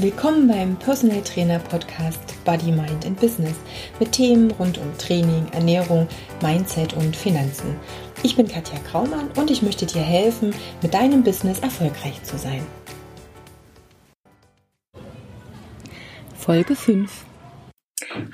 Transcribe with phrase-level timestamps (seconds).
[0.00, 3.56] Willkommen beim Personal Trainer Podcast Body, Mind and Business
[3.98, 6.06] mit Themen rund um Training, Ernährung,
[6.40, 7.74] Mindset und Finanzen.
[8.22, 12.64] Ich bin Katja Kraumann und ich möchte dir helfen, mit deinem Business erfolgreich zu sein.
[16.36, 17.24] Folge 5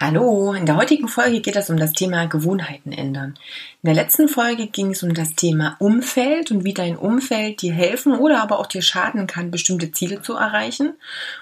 [0.01, 3.35] Hallo, in der heutigen Folge geht es um das Thema Gewohnheiten ändern.
[3.83, 7.73] In der letzten Folge ging es um das Thema Umfeld und wie dein Umfeld dir
[7.73, 10.95] helfen oder aber auch dir schaden kann, bestimmte Ziele zu erreichen.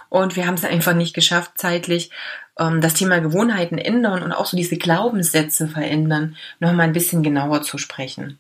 [0.09, 2.11] Und wir haben es einfach nicht geschafft, zeitlich
[2.59, 7.23] ähm, das Thema Gewohnheiten ändern und auch so diese Glaubenssätze verändern, noch mal ein bisschen
[7.23, 8.39] genauer zu sprechen.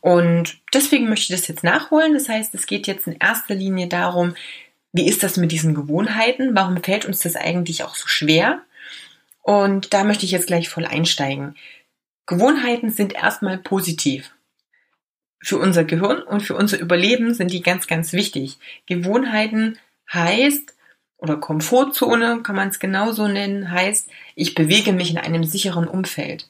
[0.00, 2.14] Und deswegen möchte ich das jetzt nachholen.
[2.14, 4.34] Das heißt, es geht jetzt in erster Linie darum,
[4.92, 6.54] wie ist das mit diesen Gewohnheiten?
[6.54, 8.62] Warum fällt uns das eigentlich auch so schwer?
[9.48, 11.56] Und da möchte ich jetzt gleich voll einsteigen.
[12.26, 14.34] Gewohnheiten sind erstmal positiv.
[15.40, 18.58] Für unser Gehirn und für unser Überleben sind die ganz, ganz wichtig.
[18.84, 19.78] Gewohnheiten
[20.12, 20.74] heißt,
[21.16, 26.46] oder Komfortzone kann man es genauso nennen, heißt, ich bewege mich in einem sicheren Umfeld.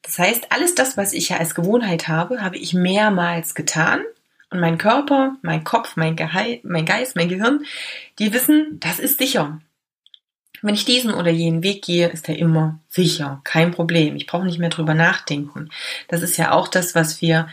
[0.00, 4.00] Das heißt, alles das, was ich ja als Gewohnheit habe, habe ich mehrmals getan.
[4.48, 7.66] Und mein Körper, mein Kopf, mein, Geist, mein Geist, mein Gehirn,
[8.18, 9.60] die wissen, das ist sicher.
[10.62, 14.16] Wenn ich diesen oder jenen Weg gehe, ist er immer sicher, kein Problem.
[14.16, 15.70] Ich brauche nicht mehr drüber nachdenken.
[16.08, 17.48] Das ist ja auch das, was wir,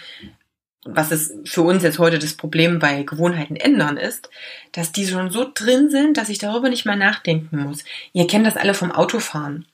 [0.83, 4.29] was es für uns jetzt heute das Problem bei Gewohnheiten ändern ist,
[4.71, 7.83] dass die schon so drin sind, dass ich darüber nicht mehr nachdenken muss.
[8.13, 9.65] Ihr kennt das alle vom Autofahren.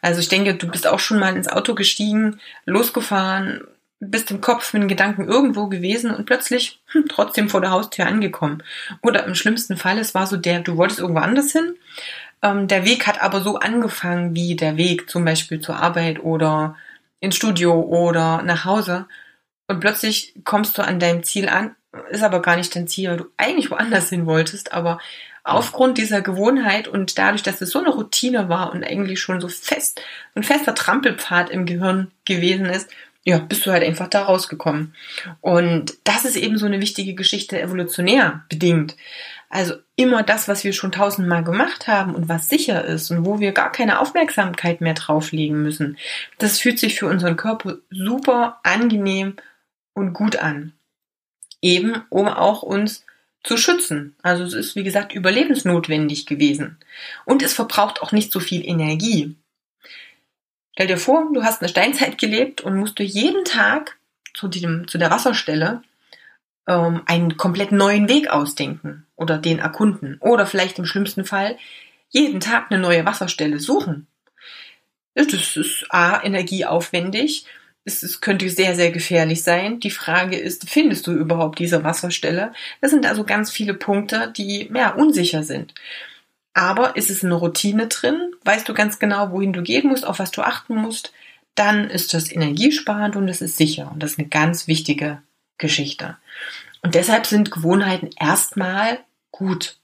[0.00, 3.62] Also ich denke, du bist auch schon mal ins Auto gestiegen, losgefahren,
[3.98, 8.06] bist im Kopf mit den Gedanken irgendwo gewesen und plötzlich hm, trotzdem vor der Haustür
[8.06, 8.62] angekommen.
[9.02, 11.76] Oder im schlimmsten Fall, es war so der, du wolltest irgendwo anders hin,
[12.42, 16.76] ähm, der Weg hat aber so angefangen wie der Weg zum Beispiel zur Arbeit oder
[17.20, 19.06] ins Studio oder nach Hause.
[19.68, 21.74] Und plötzlich kommst du an deinem Ziel an,
[22.10, 24.98] ist aber gar nicht dein Ziel, weil du eigentlich woanders hin wolltest, aber
[25.44, 29.48] aufgrund dieser Gewohnheit und dadurch, dass es so eine Routine war und eigentlich schon so
[29.48, 30.00] fest,
[30.34, 32.90] ein fester Trampelpfad im Gehirn gewesen ist,
[33.24, 34.94] ja, bist du halt einfach da rausgekommen.
[35.40, 38.96] Und das ist eben so eine wichtige Geschichte evolutionär bedingt.
[39.56, 43.40] Also immer das, was wir schon tausendmal gemacht haben und was sicher ist und wo
[43.40, 45.96] wir gar keine Aufmerksamkeit mehr drauflegen müssen,
[46.36, 49.36] das fühlt sich für unseren Körper super angenehm
[49.94, 50.74] und gut an.
[51.62, 53.06] Eben, um auch uns
[53.44, 54.14] zu schützen.
[54.20, 56.76] Also es ist, wie gesagt, überlebensnotwendig gewesen.
[57.24, 59.36] Und es verbraucht auch nicht so viel Energie.
[60.74, 63.96] Stell dir vor, du hast eine Steinzeit gelebt und musst du jeden Tag
[64.34, 65.80] zu, dem, zu der Wasserstelle
[66.66, 71.56] ähm, einen komplett neuen Weg ausdenken oder den erkunden oder vielleicht im schlimmsten Fall
[72.08, 74.06] jeden Tag eine neue Wasserstelle suchen.
[75.14, 77.46] Das ist A, energieaufwendig.
[77.84, 79.80] Es, könnte sehr, sehr gefährlich sein.
[79.80, 82.52] Die Frage ist, findest du überhaupt diese Wasserstelle?
[82.80, 85.72] Das sind also ganz viele Punkte, die ja, unsicher sind.
[86.52, 88.32] Aber ist es eine Routine drin?
[88.44, 91.12] Weißt du ganz genau, wohin du gehen musst, auf was du achten musst?
[91.54, 93.90] Dann ist das energiesparend und es ist sicher.
[93.92, 95.22] Und das ist eine ganz wichtige
[95.58, 96.16] Geschichte.
[96.82, 99.00] Und deshalb sind Gewohnheiten erstmal
[99.30, 99.78] gut,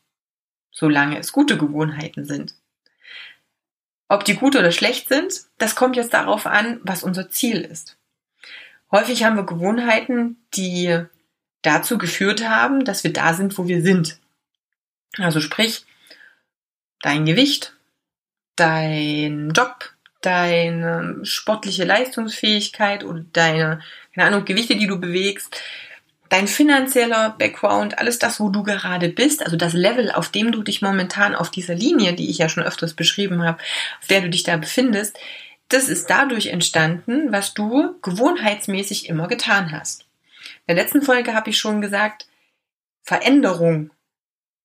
[0.71, 2.55] solange es gute Gewohnheiten sind.
[4.09, 7.97] Ob die gut oder schlecht sind, das kommt jetzt darauf an, was unser Ziel ist.
[8.91, 11.07] Häufig haben wir Gewohnheiten, die
[11.63, 14.19] dazu geführt haben, dass wir da sind, wo wir sind.
[15.19, 15.87] Also sprich,
[17.01, 17.75] dein Gewicht,
[18.57, 19.92] dein Job,
[20.23, 23.81] deine sportliche Leistungsfähigkeit oder deine,
[24.15, 25.61] keine Ahnung, Gewichte, die du bewegst,
[26.29, 30.63] dein finanzieller Background, alles das, wo du gerade bist, also das Level, auf dem du
[30.63, 33.59] dich momentan auf dieser Linie, die ich ja schon öfters beschrieben habe,
[34.01, 35.19] auf der du dich da befindest,
[35.69, 40.07] das ist dadurch entstanden, was du gewohnheitsmäßig immer getan hast.
[40.67, 42.27] In der letzten Folge habe ich schon gesagt,
[43.03, 43.91] Veränderung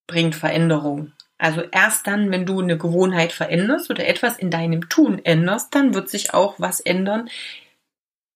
[0.05, 1.11] bringt Veränderung.
[1.37, 5.93] Also erst dann, wenn du eine Gewohnheit veränderst oder etwas in deinem Tun änderst, dann
[5.93, 7.29] wird sich auch was ändern,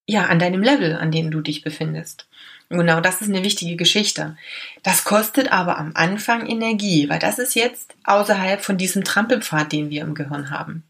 [0.07, 2.27] ja, an deinem Level, an dem du dich befindest.
[2.69, 4.37] Genau das ist eine wichtige Geschichte.
[4.83, 9.89] Das kostet aber am Anfang Energie, weil das ist jetzt außerhalb von diesem Trampelpfad, den
[9.89, 10.83] wir im Gehirn haben.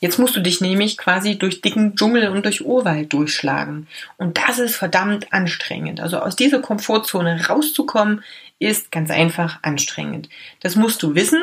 [0.00, 3.88] Jetzt musst du dich nämlich quasi durch dicken Dschungel und durch Urwald durchschlagen.
[4.16, 6.00] Und das ist verdammt anstrengend.
[6.00, 8.22] Also aus dieser Komfortzone rauszukommen,
[8.58, 10.28] ist ganz einfach anstrengend.
[10.60, 11.42] Das musst du wissen,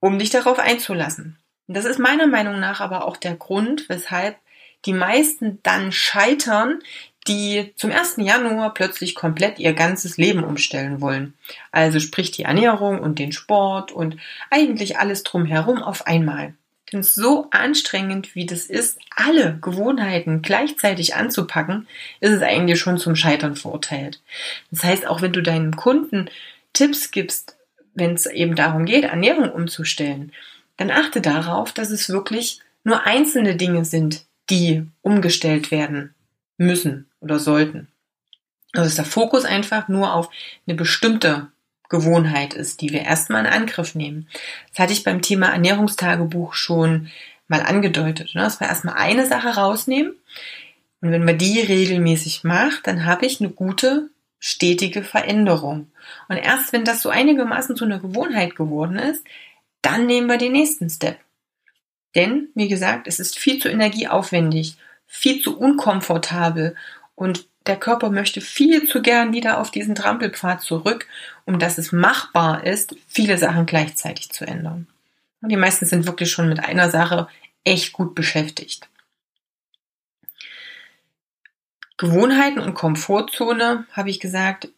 [0.00, 1.38] um dich darauf einzulassen.
[1.66, 4.36] Das ist meiner Meinung nach aber auch der Grund, weshalb
[4.84, 6.80] die meisten dann scheitern,
[7.28, 8.16] die zum 1.
[8.18, 11.34] Januar plötzlich komplett ihr ganzes Leben umstellen wollen.
[11.70, 14.16] Also sprich die Ernährung und den Sport und
[14.50, 16.54] eigentlich alles drumherum auf einmal.
[16.92, 21.86] Denn so anstrengend wie das ist, alle Gewohnheiten gleichzeitig anzupacken,
[22.20, 24.20] ist es eigentlich schon zum Scheitern verurteilt.
[24.70, 26.28] Das heißt, auch wenn du deinem Kunden
[26.72, 27.56] Tipps gibst,
[27.94, 30.32] wenn es eben darum geht, Ernährung umzustellen,
[30.76, 36.14] dann achte darauf, dass es wirklich nur einzelne Dinge sind, die umgestellt werden
[36.56, 37.88] müssen oder sollten.
[38.72, 40.30] Also dass der Fokus einfach nur auf
[40.66, 41.51] eine bestimmte
[41.92, 44.26] Gewohnheit ist, die wir erstmal in Angriff nehmen.
[44.70, 47.10] Das hatte ich beim Thema Ernährungstagebuch schon
[47.46, 48.34] mal angedeutet.
[48.34, 48.42] Ne?
[48.42, 50.14] Dass wir erstmal eine Sache rausnehmen.
[51.00, 54.10] Und wenn man die regelmäßig macht, dann habe ich eine gute,
[54.40, 55.92] stetige Veränderung.
[56.28, 59.24] Und erst wenn das so einigermaßen zu einer Gewohnheit geworden ist,
[59.82, 61.18] dann nehmen wir den nächsten Step.
[62.14, 66.74] Denn, wie gesagt, es ist viel zu energieaufwendig, viel zu unkomfortabel
[67.14, 71.06] und der Körper möchte viel zu gern wieder auf diesen Trampelpfad zurück,
[71.44, 74.86] um dass es machbar ist, viele Sachen gleichzeitig zu ändern.
[75.40, 77.28] Und die meisten sind wirklich schon mit einer Sache
[77.64, 78.88] echt gut beschäftigt.
[81.96, 84.68] Gewohnheiten und Komfortzone, habe ich gesagt,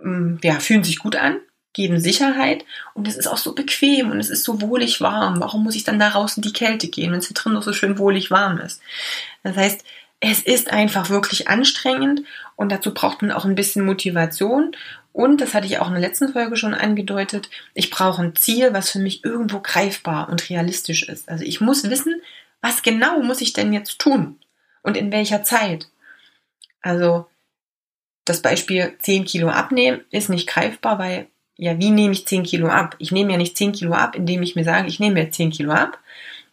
[0.00, 1.38] mm, ja, fühlen sich gut an,
[1.74, 2.64] geben Sicherheit
[2.94, 5.40] und es ist auch so bequem und es ist so wohlig warm.
[5.40, 7.62] Warum muss ich dann da raus in die Kälte gehen, wenn es hier drin noch
[7.62, 8.80] so schön wohlig warm ist?
[9.42, 9.84] Das heißt,
[10.24, 12.22] es ist einfach wirklich anstrengend
[12.54, 14.70] und dazu braucht man auch ein bisschen Motivation.
[15.12, 17.50] Und das hatte ich auch in der letzten Folge schon angedeutet.
[17.74, 21.28] Ich brauche ein Ziel, was für mich irgendwo greifbar und realistisch ist.
[21.28, 22.22] Also ich muss wissen,
[22.60, 24.38] was genau muss ich denn jetzt tun
[24.82, 25.88] und in welcher Zeit.
[26.82, 27.26] Also
[28.24, 31.26] das Beispiel 10 Kilo abnehmen ist nicht greifbar, weil
[31.56, 32.94] ja, wie nehme ich 10 Kilo ab?
[33.00, 35.50] Ich nehme ja nicht 10 Kilo ab, indem ich mir sage, ich nehme jetzt 10
[35.50, 35.98] Kilo ab,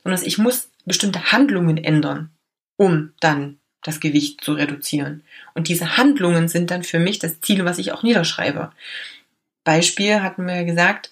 [0.04, 2.31] sondern ich muss bestimmte Handlungen ändern,
[2.79, 5.23] um dann das Gewicht zu reduzieren.
[5.53, 8.71] Und diese Handlungen sind dann für mich das Ziel, was ich auch niederschreibe.
[9.65, 11.11] Beispiel hatten wir gesagt,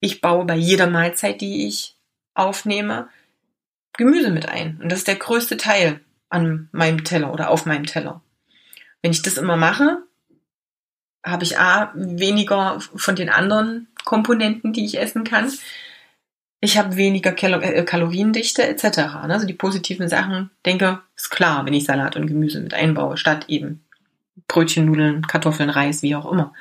[0.00, 1.96] ich baue bei jeder Mahlzeit, die ich
[2.32, 3.08] aufnehme,
[3.92, 4.80] Gemüse mit ein.
[4.82, 6.00] Und das ist der größte Teil
[6.30, 8.22] an meinem Teller oder auf meinem Teller.
[9.02, 10.02] Wenn ich das immer mache,
[11.22, 15.52] habe ich A, weniger von den anderen Komponenten, die ich essen kann
[16.66, 18.96] ich habe weniger Kalo äh, Kaloriendichte etc.
[18.96, 19.30] Ne?
[19.30, 23.44] Also die positiven Sachen, denke, ist klar, wenn ich Salat und Gemüse mit einbaue, statt
[23.48, 23.84] eben
[24.48, 26.52] Brötchen, Nudeln, Kartoffeln, Reis, wie auch immer.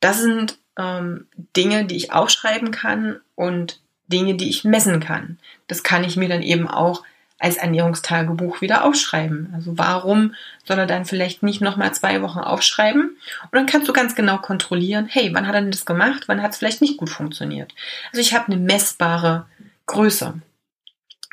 [0.00, 1.26] Das sind ähm,
[1.56, 5.38] Dinge, die ich aufschreiben kann und Dinge, die ich messen kann.
[5.68, 7.02] Das kann ich mir dann eben auch
[7.38, 9.52] als Ernährungstagebuch wieder aufschreiben.
[9.54, 10.34] Also warum
[10.64, 13.16] soll er dann vielleicht nicht nochmal zwei Wochen aufschreiben?
[13.42, 16.24] Und dann kannst du ganz genau kontrollieren, hey, wann hat er denn das gemacht?
[16.28, 17.74] Wann hat es vielleicht nicht gut funktioniert?
[18.10, 19.46] Also ich habe eine messbare
[19.86, 20.34] Größe.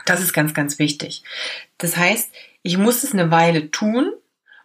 [0.06, 1.24] Das ist ganz, ganz wichtig.
[1.78, 4.12] Das heißt, ich muss es eine Weile tun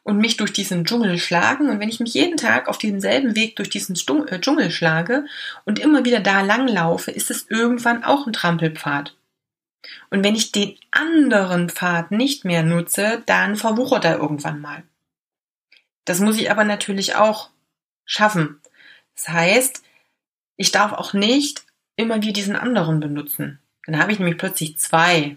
[0.02, 1.69] und mich durch diesen Dschungel schlagen.
[1.69, 5.26] Und wenn ich mich jeden Tag auf demselben Weg durch diesen äh, Dschungel schlage
[5.67, 9.14] und immer wieder da lang laufe, ist es irgendwann auch ein Trampelpfad.
[10.11, 14.83] Und wenn ich den anderen Pfad nicht mehr nutze, dann verwuchert er irgendwann mal.
[16.05, 17.51] Das muss ich aber natürlich auch
[18.05, 18.61] schaffen.
[19.15, 19.83] Das heißt,
[20.57, 21.65] ich darf auch nicht
[21.97, 23.61] immer wieder diesen anderen benutzen.
[23.87, 25.37] Dann habe ich nämlich plötzlich zwei.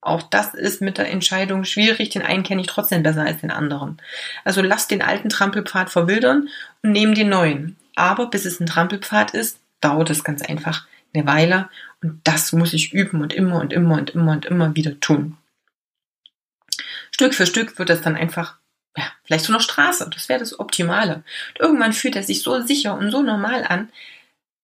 [0.00, 2.10] Auch das ist mit der Entscheidung schwierig.
[2.10, 4.00] Den einen kenne ich trotzdem besser als den anderen.
[4.44, 6.48] Also lass den alten Trampelpfad verwildern
[6.82, 7.76] und nehme den neuen.
[7.94, 11.68] Aber bis es ein Trampelpfad ist, dauert es ganz einfach eine Weile
[12.02, 15.36] und das muss ich üben und immer und immer und immer und immer wieder tun.
[17.10, 18.56] Stück für Stück wird das dann einfach,
[18.96, 20.08] ja, vielleicht so eine Straße.
[20.12, 21.24] Das wäre das Optimale.
[21.48, 23.90] Und irgendwann fühlt er sich so sicher und so normal an,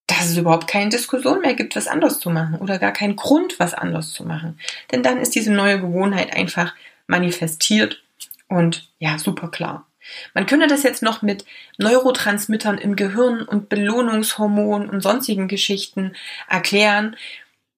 [0.06, 3.58] dass es überhaupt keine Diskussion mehr gibt, was anders zu machen oder gar keinen Grund,
[3.58, 4.60] was anders zu machen.
[4.92, 6.74] Denn dann ist diese neue Gewohnheit einfach
[7.06, 8.02] manifestiert
[8.48, 9.86] und ja, super klar.
[10.34, 11.44] Man könnte das jetzt noch mit
[11.78, 16.14] Neurotransmittern im Gehirn und Belohnungshormonen und sonstigen Geschichten
[16.48, 17.16] erklären.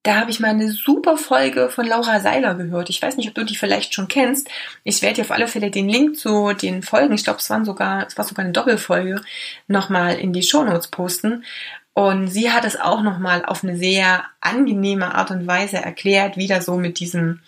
[0.02, 2.90] Da habe ich mal eine super Folge von Laura Seiler gehört.
[2.90, 4.49] Ich weiß nicht, ob du die vielleicht schon kennst.
[4.85, 7.64] Ich werde dir auf alle Fälle den Link zu den Folgen, ich glaube, es waren
[7.64, 9.21] sogar, es war sogar eine Doppelfolge,
[9.66, 11.45] nochmal in die Shownotes posten.
[11.92, 16.47] Und sie hat es auch nochmal auf eine sehr angenehme Art und Weise erklärt, wie
[16.47, 17.40] da so mit diesem,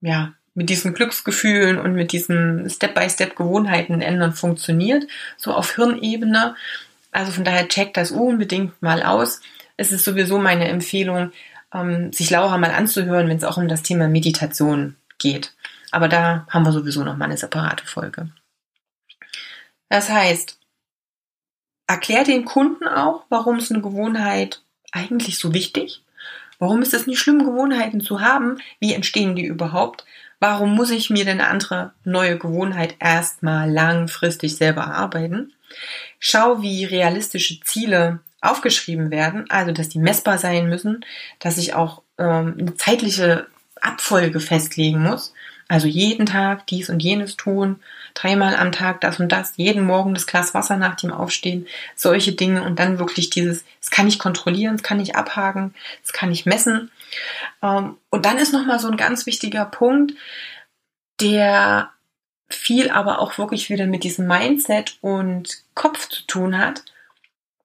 [0.00, 5.04] ja, mit diesen Glücksgefühlen und mit diesen Step-by-Step-Gewohnheiten ändern funktioniert,
[5.36, 6.54] so auf Hirnebene.
[7.10, 9.40] Also von daher checkt das unbedingt mal aus.
[9.76, 11.32] Es ist sowieso meine Empfehlung,
[11.72, 15.52] ähm, sich Laura mal anzuhören, wenn es auch um das Thema Meditation geht.
[15.90, 18.30] Aber da haben wir sowieso noch mal eine separate Folge.
[19.88, 20.58] Das heißt,
[21.86, 26.02] erklär den Kunden auch, warum ist eine Gewohnheit eigentlich so wichtig?
[26.58, 28.58] Warum ist es nicht schlimm, Gewohnheiten zu haben?
[28.80, 30.04] Wie entstehen die überhaupt?
[30.46, 35.54] Warum muss ich mir denn eine andere neue Gewohnheit erstmal langfristig selber erarbeiten?
[36.18, 41.02] Schau, wie realistische Ziele aufgeschrieben werden, also dass die messbar sein müssen,
[41.38, 43.46] dass ich auch ähm, eine zeitliche
[43.80, 45.32] Abfolge festlegen muss.
[45.66, 47.76] Also jeden Tag dies und jenes tun,
[48.12, 52.32] dreimal am Tag das und das, jeden Morgen das Glas Wasser nach dem Aufstehen, solche
[52.32, 56.30] Dinge und dann wirklich dieses, es kann ich kontrollieren, das kann ich abhaken, das kann
[56.30, 56.90] ich messen.
[57.62, 60.14] Ähm, und dann ist nochmal so ein ganz wichtiger Punkt,
[61.20, 61.90] der
[62.48, 66.84] viel aber auch wirklich wieder mit diesem Mindset und Kopf zu tun hat.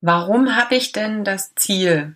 [0.02, 2.16] Warum habe ich denn das Ziel,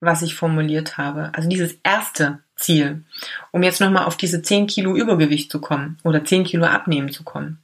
[0.00, 1.32] was ich formuliert habe?
[1.34, 3.04] Also dieses erste Ziel,
[3.50, 7.24] um jetzt nochmal auf diese 10 Kilo Übergewicht zu kommen oder 10 Kilo abnehmen zu
[7.24, 7.60] kommen.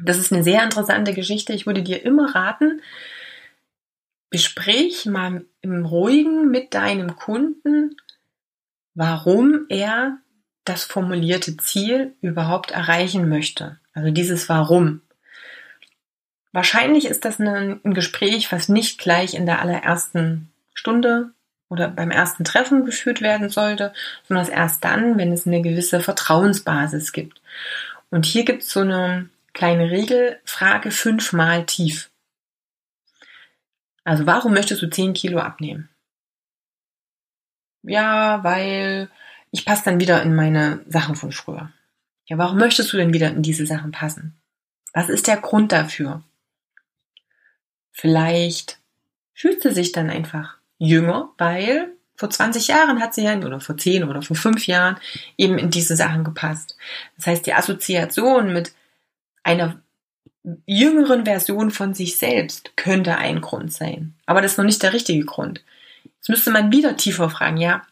[0.00, 1.52] Das ist eine sehr interessante Geschichte.
[1.52, 2.80] Ich würde dir immer raten,
[4.32, 7.96] besprich mal im Ruhigen mit deinem Kunden,
[8.94, 10.18] warum er
[10.64, 13.78] das formulierte Ziel überhaupt erreichen möchte.
[13.92, 15.02] Also dieses Warum.
[16.50, 21.32] Wahrscheinlich ist das ein, Gespräch, was nicht gleich in der allerersten Stunde
[21.68, 23.92] oder beim ersten Treffen geführt werden sollte,
[24.28, 27.40] sondern erst dann, wenn es eine gewisse Vertrauensbasis gibt.
[28.10, 32.11] Und hier gibt es so eine kleine Regel, frage fünfmal tief.
[34.04, 35.88] Also warum möchtest du 10 Kilo abnehmen?
[37.82, 39.10] Ja, weil
[39.50, 41.72] ich passe dann wieder in meine Sachen von früher.
[42.26, 44.40] Ja, warum möchtest du denn wieder in diese Sachen passen?
[44.92, 46.22] Was ist der Grund dafür?
[47.90, 48.78] Vielleicht
[49.34, 53.76] fühlt sie sich dann einfach jünger, weil vor 20 Jahren hat sie ja, oder vor
[53.76, 54.96] 10 oder vor 5 Jahren
[55.36, 56.76] eben in diese Sachen gepasst.
[57.16, 58.72] Das heißt, die Assoziation mit
[59.42, 59.82] einer
[60.66, 64.14] jüngeren Version von sich selbst könnte ein Grund sein.
[64.26, 65.62] Aber das ist noch nicht der richtige Grund.
[66.04, 67.82] Jetzt müsste man wieder tiefer fragen, ja,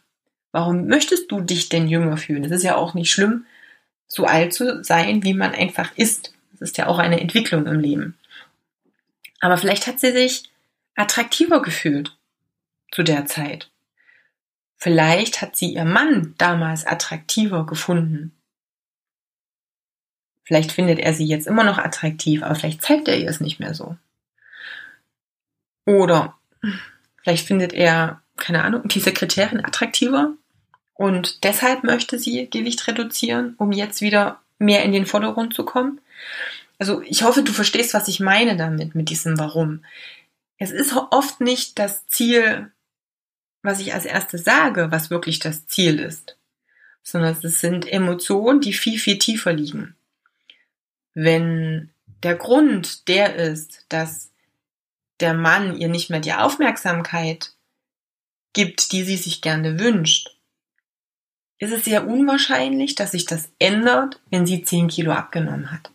[0.51, 2.43] Warum möchtest du dich denn jünger fühlen?
[2.43, 3.45] Es ist ja auch nicht schlimm,
[4.07, 6.33] so alt zu sein, wie man einfach ist.
[6.51, 8.17] Das ist ja auch eine Entwicklung im Leben.
[9.39, 10.43] Aber vielleicht hat sie sich
[10.95, 12.15] attraktiver gefühlt
[12.91, 13.69] zu der Zeit.
[14.77, 18.33] Vielleicht hat sie ihr Mann damals attraktiver gefunden.
[20.43, 23.59] Vielleicht findet er sie jetzt immer noch attraktiv, aber vielleicht zeigt er ihr es nicht
[23.59, 23.95] mehr so.
[25.85, 26.35] Oder
[27.21, 30.33] vielleicht findet er, keine Ahnung, die Sekretärin attraktiver
[30.93, 35.99] und deshalb möchte sie Gewicht reduzieren, um jetzt wieder mehr in den Vordergrund zu kommen.
[36.77, 39.83] Also ich hoffe, du verstehst, was ich meine damit, mit diesem Warum.
[40.57, 42.71] Es ist oft nicht das Ziel,
[43.63, 46.37] was ich als erstes sage, was wirklich das Ziel ist,
[47.03, 49.95] sondern es sind Emotionen, die viel, viel tiefer liegen.
[51.13, 51.89] Wenn
[52.23, 54.31] der Grund der ist, dass
[55.19, 57.53] der Mann ihr nicht mehr die Aufmerksamkeit
[58.53, 60.35] gibt, die sie sich gerne wünscht,
[61.59, 65.91] ist es sehr unwahrscheinlich, dass sich das ändert, wenn sie 10 Kilo abgenommen hat.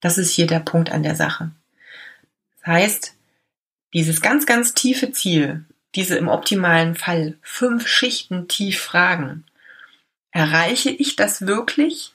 [0.00, 1.50] Das ist hier der Punkt an der Sache.
[2.56, 3.14] Das heißt,
[3.92, 5.64] dieses ganz, ganz tiefe Ziel,
[5.94, 9.44] diese im optimalen Fall fünf Schichten tief fragen,
[10.30, 12.12] erreiche ich das wirklich,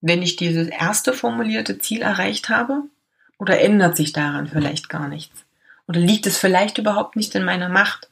[0.00, 2.84] wenn ich dieses erste formulierte Ziel erreicht habe?
[3.38, 5.44] Oder ändert sich daran vielleicht gar nichts?
[5.88, 8.10] Oder liegt es vielleicht überhaupt nicht in meiner Macht?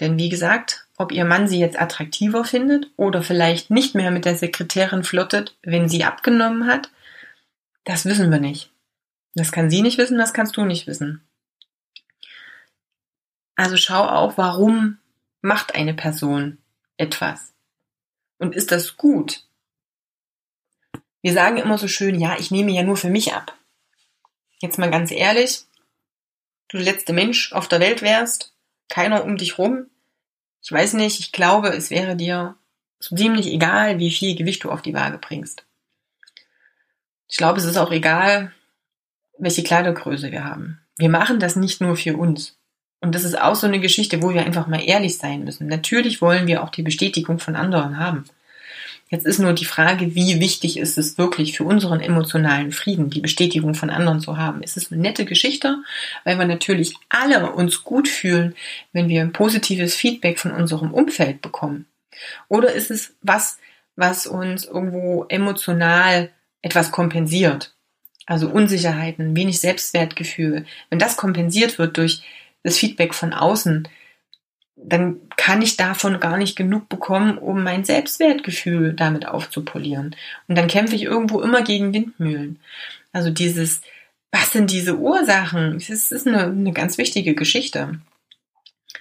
[0.00, 4.24] Denn wie gesagt, ob ihr Mann sie jetzt attraktiver findet oder vielleicht nicht mehr mit
[4.24, 6.90] der Sekretärin flirtet, wenn sie abgenommen hat,
[7.84, 8.70] das wissen wir nicht.
[9.34, 11.22] Das kann sie nicht wissen, das kannst du nicht wissen.
[13.54, 14.98] Also schau auch, warum
[15.40, 16.58] macht eine Person
[16.96, 17.51] etwas?
[18.42, 19.44] Und ist das gut?
[21.20, 23.56] Wir sagen immer so schön, ja, ich nehme ja nur für mich ab.
[24.58, 25.60] Jetzt mal ganz ehrlich,
[26.66, 28.52] du der letzte Mensch auf der Welt wärst,
[28.88, 29.86] keiner um dich rum.
[30.60, 32.56] Ich weiß nicht, ich glaube, es wäre dir
[32.98, 35.64] so ziemlich egal, wie viel Gewicht du auf die Waage bringst.
[37.28, 38.52] Ich glaube, es ist auch egal,
[39.38, 40.80] welche Kleidergröße wir haben.
[40.96, 42.58] Wir machen das nicht nur für uns.
[43.02, 45.66] Und das ist auch so eine Geschichte, wo wir einfach mal ehrlich sein müssen.
[45.66, 48.24] Natürlich wollen wir auch die Bestätigung von anderen haben.
[49.10, 53.20] Jetzt ist nur die Frage, wie wichtig ist es wirklich für unseren emotionalen Frieden, die
[53.20, 54.62] Bestätigung von anderen zu haben.
[54.62, 55.78] Ist es eine nette Geschichte,
[56.24, 58.54] weil wir natürlich alle uns gut fühlen,
[58.92, 61.86] wenn wir ein positives Feedback von unserem Umfeld bekommen?
[62.48, 63.58] Oder ist es was,
[63.96, 66.30] was uns irgendwo emotional
[66.62, 67.74] etwas kompensiert?
[68.26, 70.64] Also Unsicherheiten, wenig Selbstwertgefühl.
[70.88, 72.22] Wenn das kompensiert wird durch
[72.62, 73.88] das Feedback von außen,
[74.76, 80.16] dann kann ich davon gar nicht genug bekommen, um mein Selbstwertgefühl damit aufzupolieren.
[80.48, 82.58] Und dann kämpfe ich irgendwo immer gegen Windmühlen.
[83.12, 83.82] Also dieses,
[84.30, 85.74] was sind diese Ursachen?
[85.74, 88.00] Das ist eine, eine ganz wichtige Geschichte.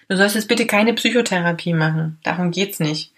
[0.07, 2.19] Du sollst jetzt bitte keine Psychotherapie machen.
[2.23, 3.13] Darum geht's nicht.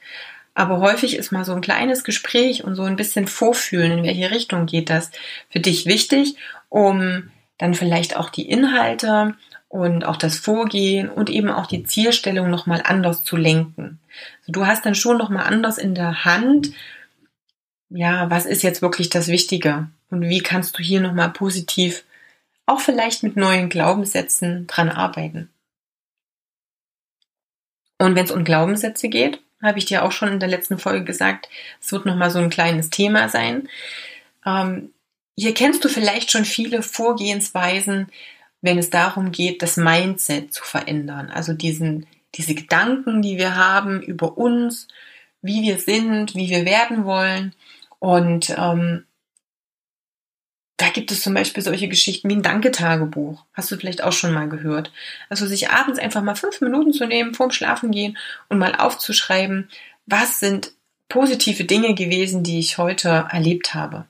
[0.54, 4.30] Aber häufig ist mal so ein kleines Gespräch und so ein bisschen vorfühlen, in welche
[4.30, 5.10] Richtung geht das
[5.50, 6.36] für dich wichtig,
[6.70, 9.34] um dann vielleicht auch die Inhalte
[9.74, 14.00] und auch das Vorgehen und eben auch die Zielstellung nochmal anders zu lenken.
[14.42, 16.74] Also du hast dann schon nochmal anders in der Hand,
[17.90, 22.04] ja, was ist jetzt wirklich das Wichtige und wie kannst du hier nochmal positiv
[22.68, 25.50] auch vielleicht mit neuen Glaubenssätzen dran arbeiten.
[27.98, 31.04] Und wenn es um Glaubenssätze geht, habe ich dir auch schon in der letzten Folge
[31.04, 31.50] gesagt,
[31.82, 33.68] es wird nochmal so ein kleines Thema sein.
[34.46, 34.94] Ähm,
[35.36, 38.12] hier kennst du vielleicht schon viele Vorgehensweisen,
[38.64, 41.30] wenn es darum geht, das Mindset zu verändern.
[41.30, 44.88] Also diesen, diese Gedanken, die wir haben über uns,
[45.42, 47.54] wie wir sind, wie wir werden wollen.
[48.00, 49.04] Und ähm,
[50.78, 53.44] da gibt es zum Beispiel solche Geschichten wie ein Danke-Tagebuch.
[53.54, 54.94] Hast du vielleicht auch schon mal gehört.
[55.28, 58.18] Also sich abends einfach mal fünf Minuten zu nehmen, vorm Schlafengehen
[58.48, 59.70] und mal aufzuschreiben,
[60.06, 60.72] was sind
[61.10, 64.08] positive Dinge gewesen, die ich heute erlebt habe.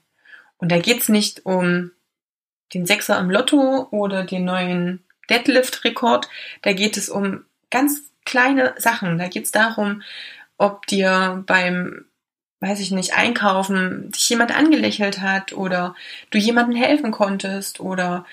[0.57, 1.89] Und da geht's nicht um
[2.73, 6.27] den Sechser im Lotto oder den neuen Deadlift-Rekord.
[6.61, 9.17] Da geht es um ganz kleine Sachen.
[9.17, 10.01] Da geht's darum,
[10.57, 12.05] ob dir beim
[12.63, 15.95] weiß ich nicht, einkaufen, dich jemand angelächelt hat oder
[16.31, 18.25] du jemandem helfen konntest oder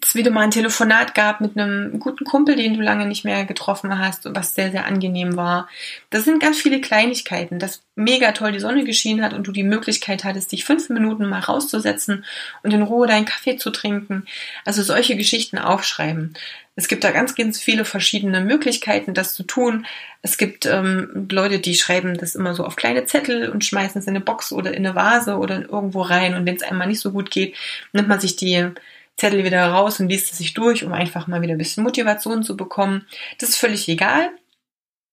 [0.00, 3.44] es wieder mal ein Telefonat gab mit einem guten Kumpel, den du lange nicht mehr
[3.44, 5.68] getroffen hast, was sehr, sehr angenehm war.
[6.10, 9.64] Das sind ganz viele Kleinigkeiten, dass mega toll die Sonne geschienen hat und du die
[9.64, 12.24] Möglichkeit hattest, dich fünf Minuten mal rauszusetzen
[12.62, 14.26] und in Ruhe deinen Kaffee zu trinken.
[14.64, 16.34] Also solche Geschichten aufschreiben.
[16.76, 19.86] Es gibt da ganz, ganz viele verschiedene Möglichkeiten, das zu tun.
[20.22, 24.06] Es gibt ähm, Leute, die schreiben das immer so auf kleine Zettel und schmeißen es
[24.06, 26.34] in eine Box oder in eine Vase oder irgendwo rein.
[26.34, 27.56] Und wenn es einmal nicht so gut geht,
[27.92, 28.72] nimmt man sich die
[29.20, 32.42] Zettel wieder raus und liest es sich durch, um einfach mal wieder ein bisschen Motivation
[32.42, 33.06] zu bekommen.
[33.38, 34.30] Das ist völlig egal.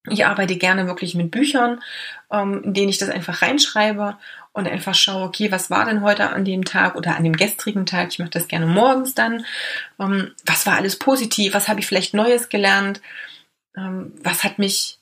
[0.10, 1.82] Ich arbeite gerne wirklich mit Büchern,
[2.32, 4.18] ähm, in denen ich das einfach reinschreibe
[4.54, 7.86] und einfach schaue, okay, was war denn heute an dem Tag oder an dem gestrigen
[7.86, 8.08] Tag?
[8.12, 9.46] Ich mache das gerne morgens dann.
[10.00, 11.54] Ähm, was war alles positiv?
[11.54, 13.02] Was habe ich vielleicht Neues gelernt?
[13.76, 15.00] Ähm, was hat mich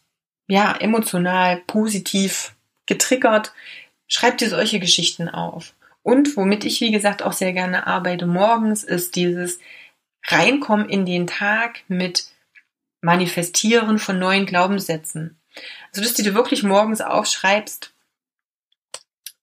[0.48, 2.56] ja emotional positiv
[2.88, 3.54] getriggert?
[4.08, 5.76] Schreib dir solche Geschichten auf.
[6.06, 9.58] Und womit ich, wie gesagt, auch sehr gerne arbeite morgens, ist dieses
[10.28, 12.28] Reinkommen in den Tag mit
[13.02, 15.42] Manifestieren von neuen Glaubenssätzen.
[15.90, 17.92] Also, dass du dir wirklich morgens aufschreibst,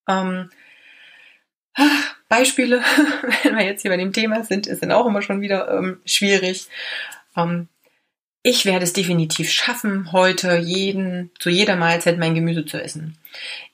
[0.08, 0.52] ähm,
[2.28, 2.78] Beispiele,
[3.42, 6.68] wenn wir jetzt hier bei dem Thema sind, sind auch immer schon wieder ähm, schwierig.
[7.36, 7.66] Ähm,
[8.42, 13.16] ich werde es definitiv schaffen, heute jeden, zu jeder Mahlzeit mein Gemüse zu essen.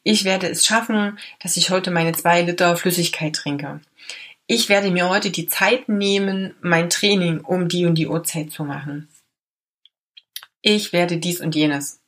[0.03, 3.81] Ich werde es schaffen, dass ich heute meine zwei Liter Flüssigkeit trinke.
[4.47, 8.65] Ich werde mir heute die Zeit nehmen, mein Training um die und die Uhrzeit zu
[8.65, 9.09] machen.
[10.61, 12.01] Ich werde dies und jenes.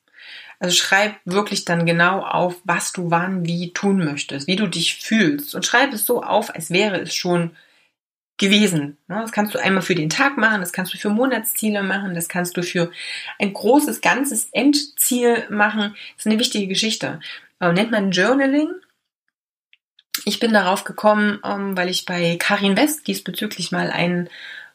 [0.59, 4.97] Also schreib wirklich dann genau auf, was du wann wie tun möchtest, wie du dich
[4.97, 7.53] fühlst und schreib es so auf, als wäre es schon
[8.41, 8.97] gewesen.
[9.07, 9.21] Ne?
[9.21, 12.29] Das kannst du einmal für den Tag machen, das kannst du für Monatsziele machen, das
[12.29, 12.91] kannst du für
[13.39, 15.95] ein großes, ganzes Endziel machen.
[16.17, 17.21] Das ist eine wichtige Geschichte.
[17.61, 18.71] Ähm, nennt man Journaling.
[20.25, 24.29] Ich bin darauf gekommen, ähm, weil ich bei Karin West diesbezüglich mal einen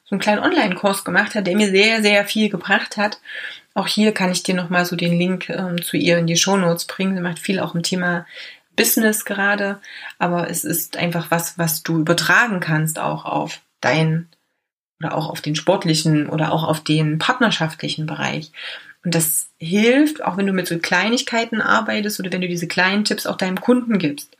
[0.06, 3.20] so einen kleinen Online-Kurs gemacht hat, der mir sehr, sehr viel gebracht hat.
[3.74, 6.56] Auch hier kann ich dir nochmal so den Link ähm, zu ihr in die Show
[6.56, 7.16] Notes bringen.
[7.16, 8.28] Sie macht viel auch im Thema
[8.76, 9.80] Business gerade,
[10.20, 14.28] aber es ist einfach was, was du übertragen kannst auch auf dein
[15.00, 18.52] oder auch auf den sportlichen oder auch auf den partnerschaftlichen Bereich.
[19.04, 23.06] Und das hilft, auch wenn du mit so Kleinigkeiten arbeitest oder wenn du diese kleinen
[23.06, 24.36] Tipps auch deinem Kunden gibst.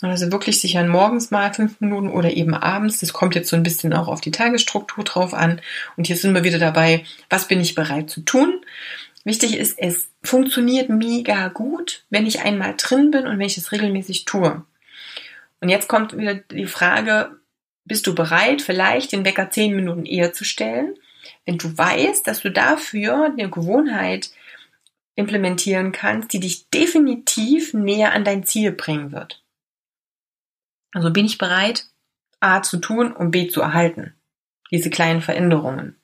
[0.00, 3.00] Also wirklich sich an morgens mal fünf Minuten oder eben abends.
[3.00, 5.60] Das kommt jetzt so ein bisschen auch auf die Tagesstruktur drauf an.
[5.96, 8.60] Und hier sind wir wieder dabei, was bin ich bereit zu tun?
[9.24, 13.72] Wichtig ist, es funktioniert mega gut, wenn ich einmal drin bin und wenn ich es
[13.72, 14.64] regelmäßig tue.
[15.60, 17.38] Und jetzt kommt wieder die Frage,
[17.86, 20.94] bist du bereit, vielleicht den Wecker zehn Minuten eher zu stellen?
[21.46, 24.30] Wenn du weißt, dass du dafür eine Gewohnheit
[25.14, 29.42] implementieren kannst, die dich definitiv näher an dein Ziel bringen wird.
[30.92, 31.86] Also bin ich bereit,
[32.40, 34.14] A zu tun und B zu erhalten.
[34.70, 35.96] Diese kleinen Veränderungen.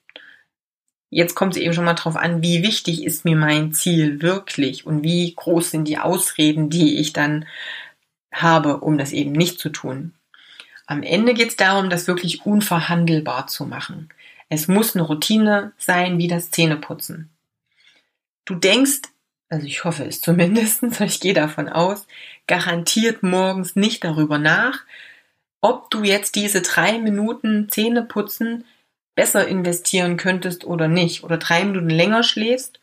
[1.11, 4.87] Jetzt kommt es eben schon mal drauf an, wie wichtig ist mir mein Ziel wirklich
[4.87, 7.47] und wie groß sind die Ausreden, die ich dann
[8.33, 10.15] habe, um das eben nicht zu tun.
[10.87, 14.09] Am Ende geht es darum, das wirklich unverhandelbar zu machen.
[14.49, 17.31] Es muss eine Routine sein, wie das Zähneputzen.
[18.45, 19.03] Du denkst,
[19.49, 22.07] also ich hoffe es zumindest, ich gehe davon aus,
[22.47, 24.81] garantiert morgens nicht darüber nach,
[25.61, 28.65] ob du jetzt diese drei Minuten Zähneputzen
[29.15, 32.81] besser investieren könntest oder nicht, oder drei Minuten länger schläfst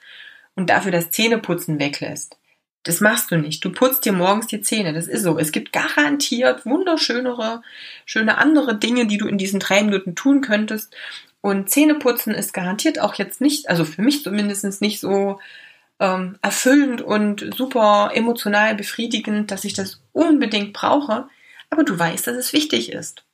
[0.55, 2.37] und dafür das Zähneputzen weglässt.
[2.83, 3.63] Das machst du nicht.
[3.65, 4.93] Du putzt dir morgens die Zähne.
[4.93, 5.37] Das ist so.
[5.37, 7.61] Es gibt garantiert wunderschönere,
[8.05, 10.95] schöne andere Dinge, die du in diesen drei Minuten tun könntest.
[11.41, 15.39] Und Zähneputzen ist garantiert auch jetzt nicht, also für mich zumindest nicht so
[15.99, 21.27] ähm, erfüllend und super emotional befriedigend, dass ich das unbedingt brauche.
[21.69, 23.25] Aber du weißt, dass es wichtig ist.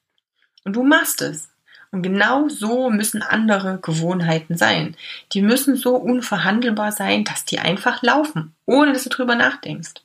[0.64, 1.50] Und du machst es.
[1.94, 4.98] Und genau so müssen andere Gewohnheiten sein.
[5.32, 10.02] Die müssen so unverhandelbar sein, dass die einfach laufen, ohne dass du drüber nachdenkst.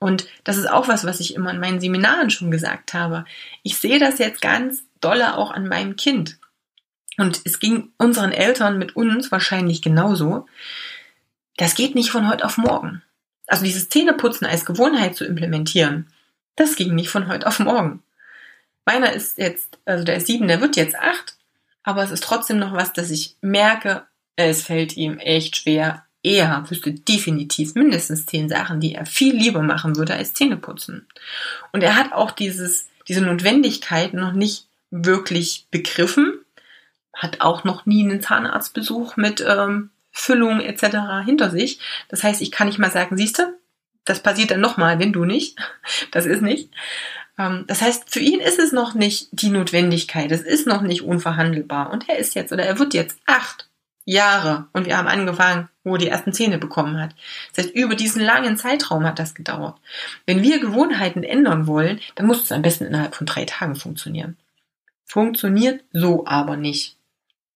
[0.00, 3.24] Und das ist auch was, was ich immer in meinen Seminaren schon gesagt habe.
[3.62, 6.38] Ich sehe das jetzt ganz dolle auch an meinem Kind.
[7.16, 10.46] Und es ging unseren Eltern mit uns wahrscheinlich genauso.
[11.58, 13.02] Das geht nicht von heute auf morgen.
[13.46, 16.08] Also dieses Zähneputzen als Gewohnheit zu implementieren,
[16.56, 18.02] das ging nicht von heute auf morgen.
[18.84, 21.36] Meiner ist jetzt, also der ist sieben, der wird jetzt acht,
[21.82, 24.04] aber es ist trotzdem noch was, dass ich merke,
[24.36, 26.04] es fällt ihm echt schwer.
[26.22, 31.06] Er wüsste definitiv mindestens zehn Sachen, die er viel lieber machen würde als Zähneputzen.
[31.72, 36.38] Und er hat auch dieses, diese Notwendigkeit noch nicht wirklich begriffen,
[37.12, 41.24] hat auch noch nie einen Zahnarztbesuch mit ähm, Füllung etc.
[41.24, 41.80] hinter sich.
[42.08, 43.54] Das heißt, ich kann nicht mal sagen, siehst du,
[44.04, 45.58] das passiert dann nochmal, wenn du nicht.
[46.10, 46.70] Das ist nicht.
[47.38, 51.02] Ähm, das heißt, für ihn ist es noch nicht die Notwendigkeit, es ist noch nicht
[51.02, 51.90] unverhandelbar.
[51.90, 53.68] Und er ist jetzt oder er wird jetzt acht
[54.04, 57.14] Jahre und wir haben angefangen, wo er die ersten Zähne bekommen hat.
[57.54, 59.78] Das heißt, über diesen langen Zeitraum hat das gedauert.
[60.26, 64.36] Wenn wir Gewohnheiten ändern wollen, dann muss es am besten innerhalb von drei Tagen funktionieren.
[65.04, 66.96] Funktioniert so aber nicht.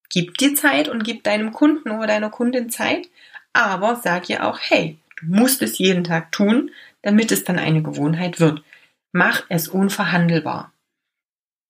[0.09, 3.09] Gib dir Zeit und gib deinem Kunden oder deiner Kundin Zeit,
[3.53, 6.71] aber sag ihr auch, hey, du musst es jeden Tag tun,
[7.03, 8.62] damit es dann eine Gewohnheit wird.
[9.16, 10.74] Mach es unverhandelbar.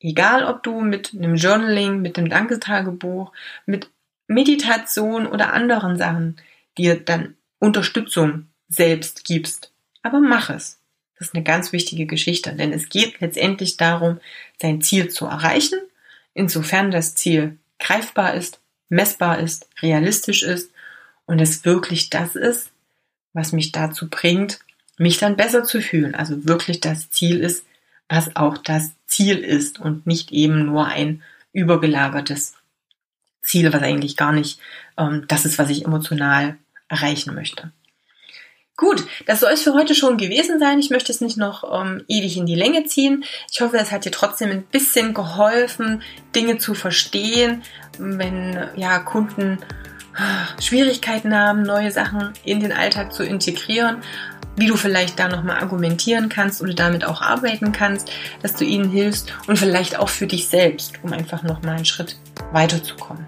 [0.01, 3.31] Egal, ob du mit einem Journaling, mit dem Dankestagebuch,
[3.67, 3.89] mit
[4.27, 6.41] Meditation oder anderen Sachen
[6.77, 9.71] dir dann Unterstützung selbst gibst.
[10.03, 10.81] Aber mach es.
[11.17, 14.19] Das ist eine ganz wichtige Geschichte, denn es geht letztendlich darum,
[14.61, 15.79] sein Ziel zu erreichen,
[16.35, 20.73] insofern das Ziel greifbar ist, messbar ist, realistisch ist
[21.27, 22.73] und es wirklich das ist,
[23.35, 24.59] was mich dazu bringt,
[24.99, 26.15] mich dann besser zu fühlen.
[26.15, 27.65] Also wirklich das Ziel ist,
[28.09, 32.55] was auch das Ziel ist und nicht eben nur ein übergelagertes
[33.43, 34.59] Ziel, was eigentlich gar nicht
[34.99, 36.57] ähm, das ist, was ich emotional
[36.89, 37.73] erreichen möchte.
[38.77, 40.79] Gut, das soll es für heute schon gewesen sein.
[40.79, 43.25] Ich möchte es nicht noch ähm, ewig in die Länge ziehen.
[43.51, 46.03] Ich hoffe, es hat dir trotzdem ein bisschen geholfen,
[46.35, 47.63] Dinge zu verstehen,
[47.99, 49.59] wenn ja Kunden
[50.61, 54.03] Schwierigkeiten haben, neue Sachen in den Alltag zu integrieren
[54.57, 58.11] wie du vielleicht da nochmal argumentieren kannst oder damit auch arbeiten kannst,
[58.43, 62.17] dass du ihnen hilfst und vielleicht auch für dich selbst, um einfach nochmal einen Schritt
[62.53, 63.27] weiterzukommen.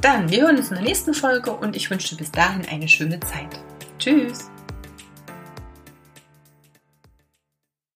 [0.00, 2.88] Dann, wir hören uns in der nächsten Folge und ich wünsche dir bis dahin eine
[2.88, 3.60] schöne Zeit.
[3.98, 4.50] Tschüss!